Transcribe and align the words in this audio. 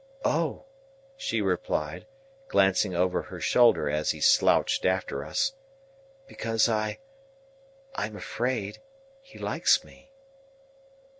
"Oh!" 0.25 0.65
she 1.15 1.41
replied, 1.43 2.07
glancing 2.47 2.95
over 2.95 3.21
her 3.21 3.39
shoulder 3.39 3.87
as 3.87 4.09
he 4.09 4.19
slouched 4.19 4.83
after 4.83 5.23
us, 5.23 5.53
"because 6.25 6.67
I—I 6.67 8.07
am 8.07 8.15
afraid 8.15 8.81
he 9.21 9.37
likes 9.37 9.83
me." 9.83 10.09